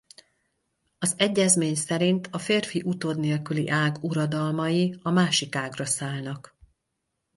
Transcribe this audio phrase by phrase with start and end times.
[0.97, 6.57] Az egyezmény szerint a férfi utód nélküli ág uradalmai a másik ágra szállnak.